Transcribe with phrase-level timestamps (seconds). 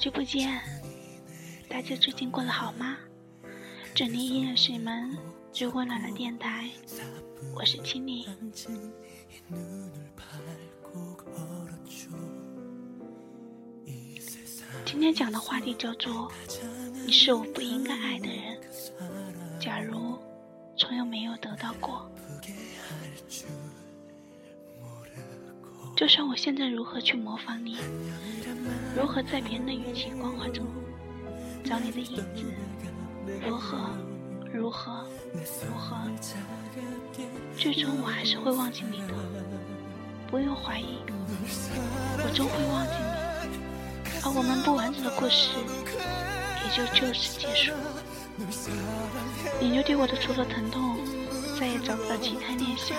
[0.00, 0.58] 久不见，
[1.68, 2.96] 大家最近过得好吗？
[3.94, 5.14] 这里依然是你们
[5.52, 6.70] 最温暖的电台，
[7.54, 8.24] 我是青柠。
[14.86, 16.32] 今天讲的话题叫做
[17.04, 18.58] “你是我不应该爱的人”。
[19.60, 20.18] 假如
[20.78, 22.10] 从来没有得到过。
[25.96, 27.76] 就算我现在如何去模仿你，
[28.96, 30.66] 如何在别人的语气光环中
[31.64, 32.44] 找你的影子，
[33.46, 33.78] 如何
[34.52, 35.06] 如何
[35.42, 35.96] 如何，
[37.56, 39.14] 最终我还是会忘记你的。
[40.30, 40.98] 不用怀疑，
[42.24, 42.92] 我终会忘记
[43.50, 45.50] 你，而我们不完整的故事
[46.64, 47.72] 也就就此结束。
[49.60, 50.96] 你留给我的除了疼痛，
[51.58, 52.96] 再也找不到其他念想。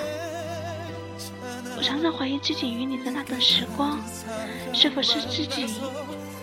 [1.82, 4.00] 我常常怀疑自己与你的那段时光，
[4.72, 5.66] 是否是自己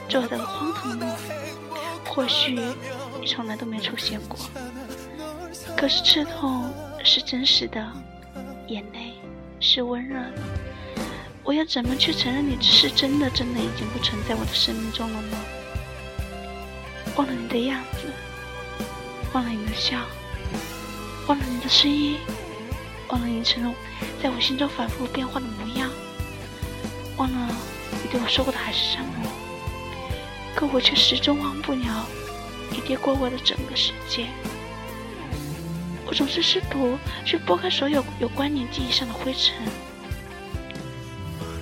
[0.08, 1.08] 做的荒唐梦？
[2.04, 2.58] 或许
[3.20, 4.36] 你从来都没出现过，
[5.76, 6.68] 可是刺痛
[7.04, 7.88] 是真实的，
[8.66, 9.12] 眼泪
[9.60, 10.42] 是温热的。
[11.44, 15.38] 我要怎么去承认你是真的，真的已经不存在我的生命中了呢？
[17.14, 18.08] 忘了你的样子，
[19.32, 20.00] 忘了你的笑，
[21.28, 22.18] 忘了你的声音。
[23.08, 23.74] 忘了你承诺
[24.22, 25.90] 在我心中反复变化的模样，
[27.16, 27.48] 忘了
[28.02, 29.30] 你对我说过的海誓山盟，
[30.54, 32.06] 可我却始终忘不了
[32.70, 34.26] 你跌过我的整个世界。
[36.06, 39.54] 我总是试图去拨开所有有关你记忆上的灰尘，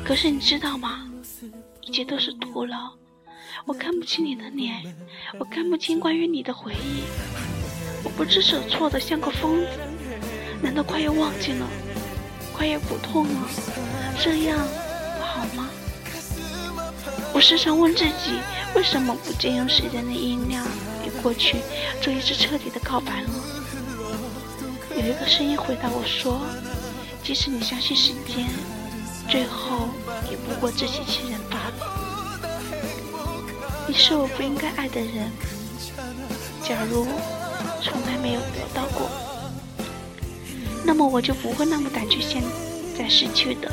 [0.05, 1.11] 可是你知道吗？
[1.81, 2.93] 一切都是徒劳。
[3.65, 4.95] 我看不清你的脸，
[5.39, 7.03] 我看不清关于你的回忆，
[8.05, 9.96] 我不知所措的像个疯子。
[10.63, 11.67] 难道快要忘记了，
[12.53, 13.49] 快要不痛了？
[14.19, 14.59] 这样
[15.19, 15.69] 不好吗？
[17.33, 18.41] 我时常问自己，
[18.75, 20.67] 为什么不借用时间的音量
[21.05, 21.59] 与过去
[22.01, 23.31] 做一次彻底的告白呢？
[24.91, 26.41] 有一个声音回答我说
[27.23, 28.49] ：“即使你相信时间，
[29.29, 29.91] 最后
[30.31, 31.75] 也不过自欺欺人罢了。”
[33.87, 35.31] 你是我不应该爱的人。
[36.63, 37.07] 假如
[37.83, 39.09] 从来没有得到过。
[40.87, 42.41] 那么我就不会那么胆怯，现
[42.97, 43.69] 在失去的。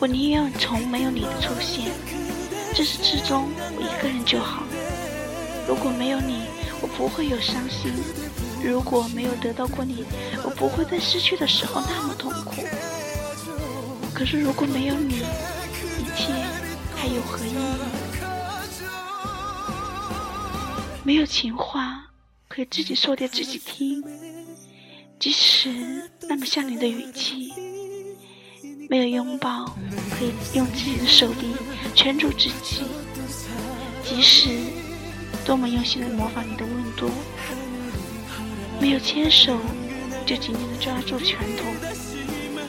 [0.00, 1.92] 我宁愿从没有你的出现，
[2.74, 4.62] 自始至终我一个人就好。
[5.68, 6.44] 如果没有你，
[6.80, 7.92] 我不会有伤心；
[8.64, 10.02] 如果没有得到过你，
[10.42, 12.64] 我不会在失去的时候那么痛苦。
[14.14, 15.16] 可是如果没有你，
[15.98, 16.32] 一切
[16.96, 17.78] 还有何意义？
[21.04, 22.06] 没有情话
[22.48, 24.02] 可以自己说给自己听。
[25.18, 27.52] 即使那么像你的语气，
[28.88, 29.64] 没有拥抱，
[30.16, 31.56] 可以用自己的手臂
[31.92, 32.84] 圈住自己；
[34.04, 34.48] 即使
[35.44, 37.10] 多么用心的模仿你的温度，
[38.80, 39.58] 没有牵手，
[40.24, 41.64] 就紧紧的抓住拳头；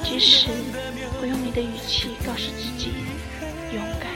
[0.04, 0.48] 即使
[1.22, 2.90] 我用你的语气告诉自己
[3.76, 4.10] 勇敢。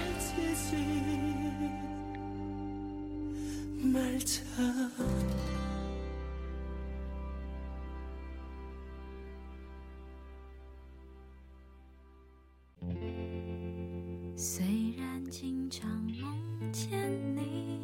[15.86, 16.90] 想梦见
[17.36, 17.80] 你，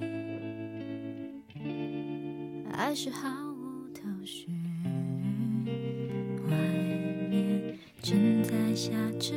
[2.71, 4.47] 爱是毫无头绪。
[6.49, 6.57] 外
[7.29, 9.35] 面正在下着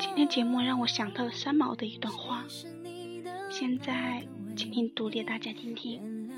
[0.00, 2.44] 今天节目让我想到了三毛的一段话，
[3.48, 4.26] 现在
[4.56, 6.28] 请听读给大家听听。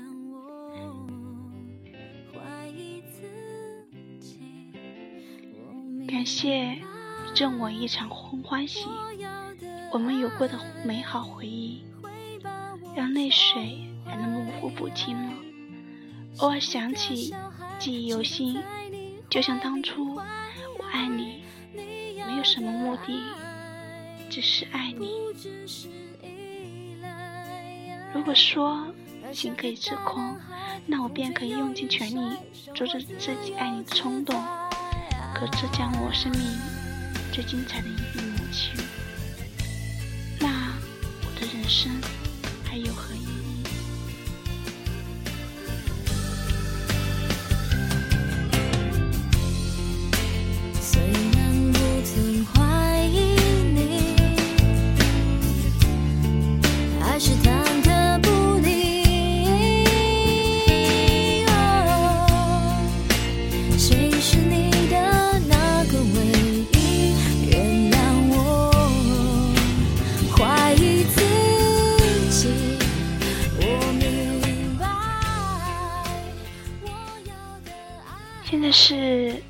[6.07, 6.79] 感谢
[7.33, 8.85] 赠我一场空欢喜，
[9.91, 11.81] 我们有过的美好回忆，
[12.95, 15.33] 让泪水还能模糊不清了。
[16.37, 17.33] 偶尔想起，
[17.79, 18.61] 记忆犹新。
[19.29, 21.43] 就像当初，我爱你，
[21.75, 23.21] 没有什么目的，
[24.29, 25.11] 只是爱你。
[28.11, 28.87] 如果说
[29.31, 30.35] 心可以自控，
[30.87, 32.37] 那我便可以用尽全力，
[32.73, 34.35] 阻止自己爱你的冲动。
[35.35, 36.41] 可这将我生命
[37.31, 38.71] 最精彩的一笔抹去，
[40.39, 40.73] 那
[41.21, 41.91] 我的人生
[42.65, 43.08] 还有何
[78.49, 79.43] 现在是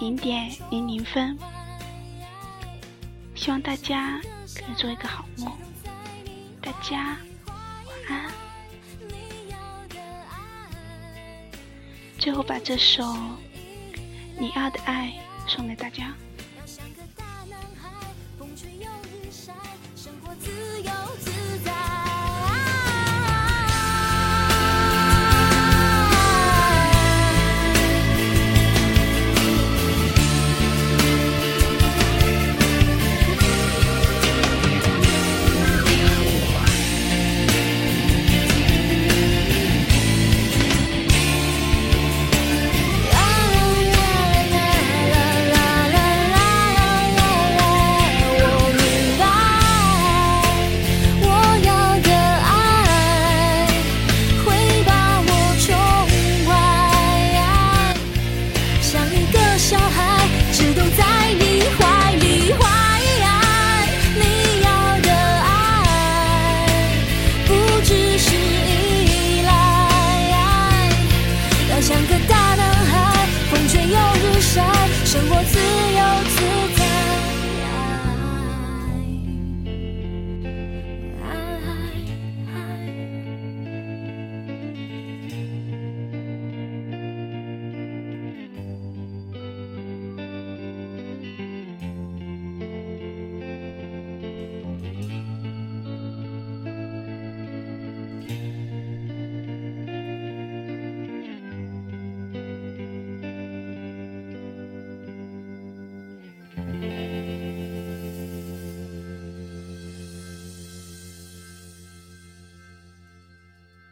[0.00, 1.36] 零点零零分
[3.34, 4.18] 希望大家
[4.54, 5.52] 可以做一个好梦。
[6.62, 7.54] 大家晚
[8.08, 8.30] 安。
[12.18, 13.14] 最后把这首
[14.38, 15.12] 你要的爱
[15.46, 16.14] 送给大家。